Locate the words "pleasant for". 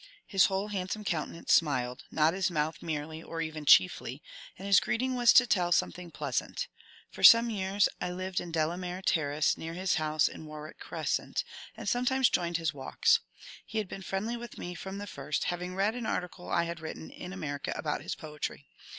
6.09-7.21